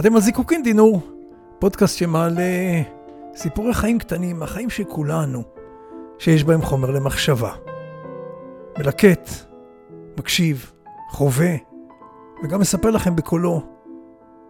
[0.00, 1.00] אתם על זיקוקין דינור,
[1.58, 2.42] פודקאסט שמעלה
[3.34, 5.42] סיפורי חיים קטנים, החיים של כולנו,
[6.18, 7.52] שיש בהם חומר למחשבה.
[8.78, 9.30] מלקט,
[10.18, 10.72] מקשיב,
[11.10, 11.54] חווה,
[12.44, 13.62] וגם מספר לכם בקולו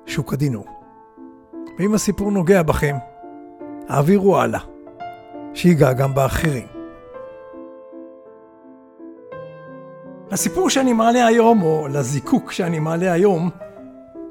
[0.07, 0.67] שהוא כדינור.
[1.79, 2.97] ואם הסיפור נוגע בכם,
[3.89, 4.61] העבירו הלאה,
[5.55, 6.67] שיגע גם באחרים.
[10.31, 13.51] הסיפור שאני מעלה היום, או לזיקוק שאני מעלה היום,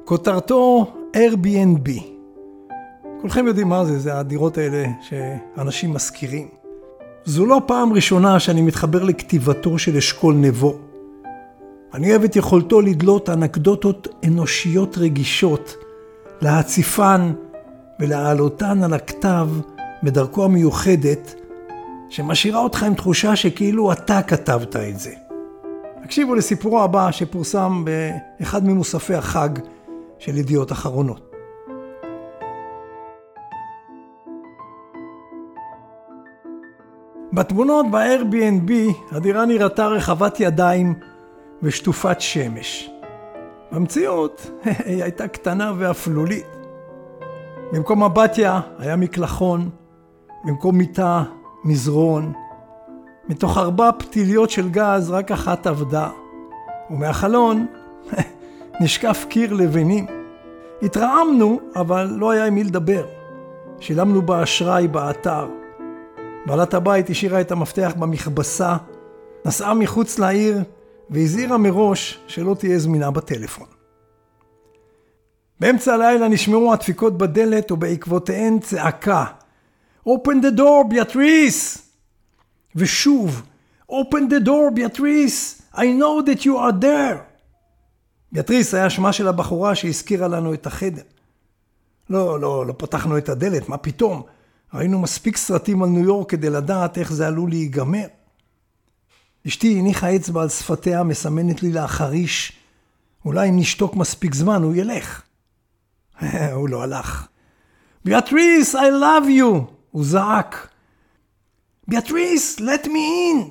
[0.04, 1.88] כותרתו Airbnb.
[3.20, 6.48] כולכם יודעים מה זה, זה הדירות האלה שאנשים משכירים.
[7.24, 10.78] זו לא פעם ראשונה שאני מתחבר לכתיבתו של אשכול נבו.
[11.94, 15.76] אני אוהב את יכולתו לדלות אנקדוטות אנושיות רגישות,
[16.40, 17.32] להציפן
[18.00, 19.48] ולהעלותן על הכתב
[20.02, 21.34] בדרכו המיוחדת,
[22.08, 25.12] שמשאירה אותך עם תחושה שכאילו אתה כתבת את זה.
[26.04, 29.48] הקשיבו לסיפורו הבא שפורסם באחד ממוספי החג
[30.18, 31.36] של ידיעות אחרונות.
[37.32, 38.72] בתמונות ב-Airbnb
[39.12, 40.94] הדירה נראתה רחבת ידיים
[41.62, 42.90] ושטופת שמש.
[43.72, 44.50] במציאות
[44.86, 46.46] היא הייתה קטנה ואפלולית.
[47.72, 49.70] במקום הבתיה היה מקלחון,
[50.44, 51.22] במקום מיטה,
[51.64, 52.32] מזרון.
[53.28, 56.10] מתוך ארבע פתיליות של גז רק אחת עבדה,
[56.90, 57.66] ומהחלון
[58.80, 60.06] נשקף קיר לבנים.
[60.82, 63.06] התרעמנו, אבל לא היה עם מי לדבר.
[63.80, 65.48] שילמנו באשראי באתר.
[66.46, 68.76] בעלת הבית השאירה את המפתח במכבסה,
[69.44, 70.58] נסעה מחוץ לעיר
[71.10, 73.66] והזהירה מראש שלא תהיה זמינה בטלפון.
[75.60, 79.24] באמצע הלילה נשמעו הדפיקות בדלת ובעקבותיהן צעקה
[80.08, 81.88] Open the door, Beatrice!
[82.76, 83.42] ושוב
[83.90, 85.62] Open the door, Beatrice!
[85.74, 87.35] I know that you are there!
[88.36, 91.02] ביאטריס היה שמה של הבחורה שהזכירה לנו את החדר.
[92.10, 94.22] לא, לא, לא פתחנו את הדלת, מה פתאום?
[94.74, 98.06] ראינו מספיק סרטים על ניו יורק כדי לדעת איך זה עלול להיגמר.
[99.46, 102.52] אשתי הניחה אצבע על שפתיה, מסמנת לי להחריש.
[103.24, 105.22] אולי אם נשתוק מספיק זמן, הוא ילך.
[106.52, 107.26] הוא לא הלך.
[108.04, 109.72] ביאטריס, I love you!
[109.90, 110.68] הוא זעק.
[111.88, 113.50] ביאטריס, let me in!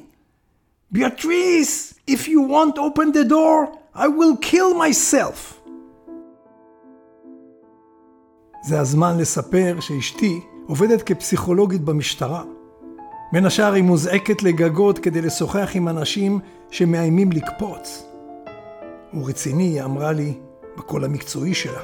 [0.91, 5.69] ביאטריס, if you want open the door, I will kill myself.
[8.63, 12.43] זה הזמן לספר שאשתי עובדת כפסיכולוגית במשטרה.
[13.33, 16.39] בין השאר היא מוזעקת לגגות כדי לשוחח עם אנשים
[16.71, 18.05] שמאיימים לקפוץ.
[19.11, 20.33] הוא רציני, היא אמרה לי,
[20.77, 21.81] בקול המקצועי שלה.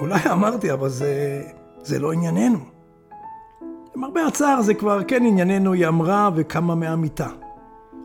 [0.00, 1.42] אולי אמרתי, אבל זה,
[1.82, 2.58] זה לא ענייננו.
[3.96, 7.28] למרבה הצער זה כבר כן ענייננו, היא אמרה וקמה מהמיטה.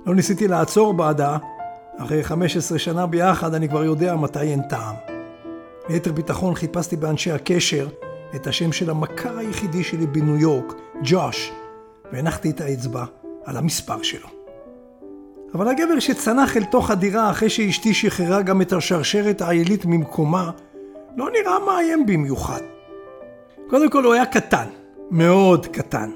[0.06, 1.38] לא ניסיתי לעצור בעדה,
[2.04, 4.96] אחרי 15 שנה ביחד אני כבר יודע מתי אין טעם.
[5.90, 7.88] ליתר ביטחון חיפשתי באנשי הקשר
[8.36, 10.74] את השם של המכר היחידי שלי בניו יורק,
[11.04, 11.52] ג'וש,
[12.12, 13.06] והנחתי את האצבע
[13.46, 14.28] על המספר שלו.
[15.54, 20.52] אבל הגבר שצנח אל תוך הדירה אחרי שאשתי שחררה גם את השרשרת העילית ממקומה,
[21.18, 22.62] לא נראה מאיים במיוחד.
[23.70, 24.68] קודם כל הוא היה קטן,
[25.12, 26.12] מאוד קטן.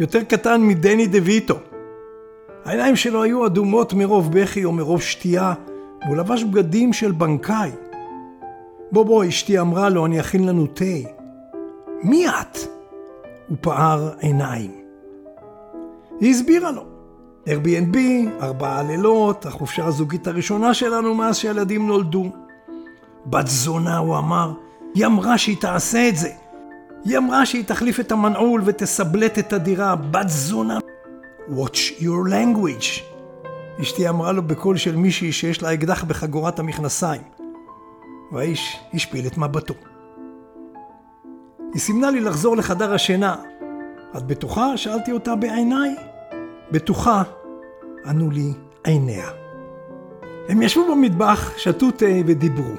[0.00, 1.58] יותר קטן מדני דה ויטו.
[2.64, 5.54] העיניים שלו היו אדומות מרוב בכי או מרוב שתייה,
[6.04, 7.70] והוא לבש בגדים של בנקאי.
[8.92, 10.84] בוא בוא, אשתי אמרה לו, אני אכין לנו תה.
[12.02, 12.58] מי את?
[13.48, 14.70] הוא פער עיניים.
[16.20, 16.84] היא הסבירה לו.
[17.48, 17.96] Airbnb,
[18.42, 22.30] ארבעה לילות, החופשה הזוגית הראשונה שלנו מאז שהילדים נולדו.
[23.26, 24.52] בת זונה, הוא אמר,
[24.94, 26.30] היא אמרה שהיא תעשה את זה.
[27.04, 29.96] היא אמרה שהיא תחליף את המנעול ותסבלט את הדירה.
[29.96, 30.78] בת זונה.
[31.56, 33.02] Watch your language.
[33.80, 37.22] אשתי אמרה לו בקול של מישהי שיש לה אקדח בחגורת המכנסיים.
[38.32, 39.74] והאיש השפיל את מבטו.
[41.72, 43.36] היא סימנה לי לחזור לחדר השינה.
[44.16, 44.76] את בטוחה?
[44.76, 45.96] שאלתי אותה בעיניי.
[46.70, 47.22] בטוחה,
[48.06, 48.52] ענו לי
[48.84, 49.30] עיניה.
[50.48, 52.74] הם ישבו במטבח, שתו תה ודיברו.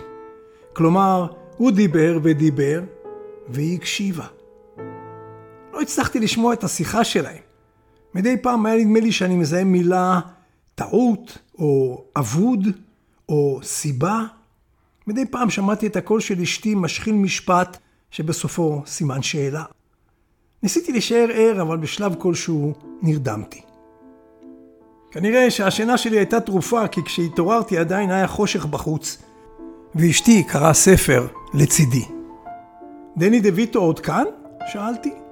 [0.74, 1.28] כלומר,
[1.58, 2.82] הוא דיבר ודיבר,
[3.50, 4.26] והיא הקשיבה.
[5.74, 7.53] לא הצלחתי לשמוע את השיחה שלהם.
[8.16, 10.20] מדי פעם היה נדמה לי שאני מזהה מילה
[10.76, 12.68] טעות, או אבוד,
[13.30, 14.24] או סיבה.
[15.08, 17.78] מדי פעם שמעתי את הקול של אשתי משחיל משפט
[18.12, 19.64] שבסופו סימן שאלה.
[20.64, 23.62] ניסיתי להישאר ער, אבל בשלב כלשהו נרדמתי.
[25.12, 29.18] כנראה שהשינה שלי הייתה תרופה, כי כשהתעוררתי עדיין היה חושך בחוץ,
[29.96, 32.06] ואשתי קראה ספר לצידי.
[33.18, 34.24] דני דה ויטו עוד כאן?
[34.72, 35.23] שאלתי.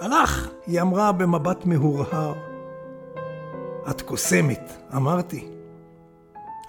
[0.00, 2.34] הלך, היא אמרה במבט מהורהר.
[3.90, 5.48] את קוסמת, אמרתי.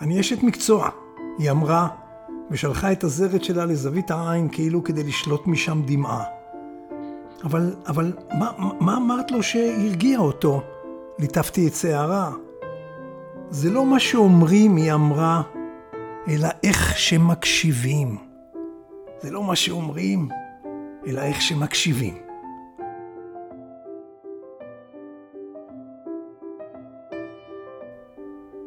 [0.01, 0.89] אני אשת מקצוע,
[1.37, 1.87] היא אמרה,
[2.51, 6.23] ושלחה את הזרת שלה לזווית העין כאילו כדי לשלוט משם דמעה.
[7.43, 10.61] אבל, אבל מה, מה אמרת לו שהרגיע אותו?
[11.19, 12.31] ליטפתי את שערה.
[13.49, 15.41] זה לא מה שאומרים, היא אמרה,
[16.27, 18.17] אלא איך שמקשיבים.
[19.21, 20.29] זה לא מה שאומרים,
[21.07, 22.28] אלא איך שמקשיבים.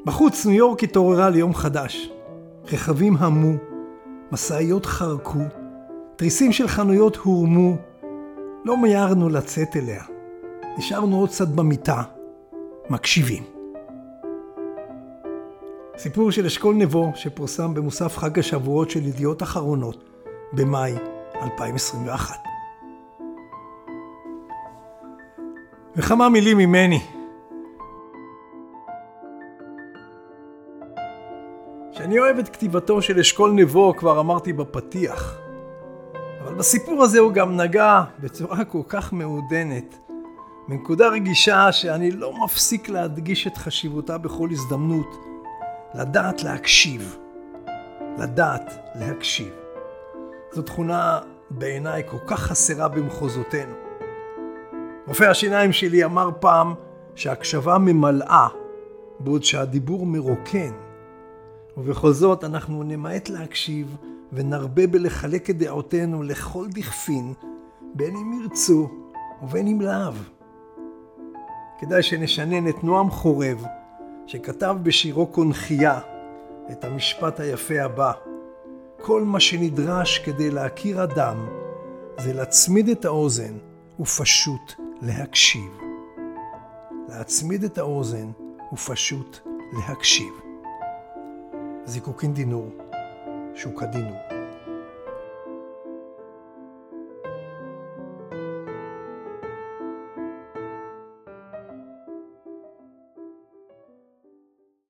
[0.05, 2.11] בחוץ ניו יורק התעוררה ליום חדש.
[2.73, 3.53] רכבים המו,
[4.33, 5.39] משאיות חרקו,
[6.17, 7.77] תריסים של חנויות הורמו.
[8.65, 10.03] לא מיהרנו לצאת אליה.
[10.79, 12.03] נשארנו עוד קצת במיטה,
[12.91, 13.43] מקשיבים.
[15.99, 20.05] סיפור של אשכול נבו שפורסם במוסף חג השבועות של ידיעות אחרונות
[20.53, 20.95] במאי
[21.43, 22.37] 2021.
[25.97, 27.22] וכמה מילים ממני.
[32.03, 35.39] שאני אוהב את כתיבתו של אשכול נבו כבר אמרתי בפתיח.
[36.43, 39.99] אבל בסיפור הזה הוא גם נגע בצורה כל כך מעודנת,
[40.69, 45.25] בנקודה רגישה שאני לא מפסיק להדגיש את חשיבותה בכל הזדמנות,
[45.95, 47.17] לדעת להקשיב.
[48.19, 49.53] לדעת להקשיב.
[50.53, 51.19] זו תכונה
[51.51, 53.75] בעיניי כל כך חסרה במחוזותינו.
[55.07, 56.75] רופא השיניים שלי אמר פעם
[57.15, 58.49] שהקשבה ממלאה,
[59.21, 60.82] בעוד שהדיבור מרוקן.
[61.77, 63.97] ובכל זאת אנחנו נמעט להקשיב
[64.33, 67.33] ונרבה בלחלק את דעותינו לכל דכפין,
[67.95, 68.89] בין אם ירצו
[69.43, 70.13] ובין אם לאו.
[71.81, 73.65] כדאי שנשנן את נועם חורב,
[74.27, 76.01] שכתב בשירו קונכייה
[76.73, 78.13] את המשפט היפה הבא:
[79.01, 81.47] כל מה שנדרש כדי להכיר אדם
[82.19, 83.55] זה להצמיד את האוזן
[84.01, 84.73] ופשוט
[85.03, 85.79] להקשיב.
[87.09, 88.31] להצמיד את האוזן
[88.73, 89.39] ופשוט
[89.73, 90.52] להקשיב.
[91.85, 92.71] זיקוקין דינור,
[93.55, 94.32] שוקה דינור.